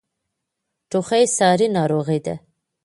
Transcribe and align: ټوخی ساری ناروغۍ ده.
ټوخی 0.89 1.23
ساری 1.37 1.67
ناروغۍ 1.77 2.19
ده. 2.25 2.35